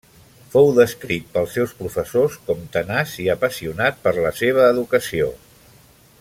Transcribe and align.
Fou 0.53 0.69
descrit 0.77 1.27
pels 1.35 1.51
seus 1.57 1.75
professors 1.81 2.39
com 2.47 2.65
tenaç 2.77 3.13
i 3.25 3.27
apassionat 3.35 4.03
per 4.09 4.15
la 4.27 4.33
seva 4.43 4.65
educació. 4.73 5.31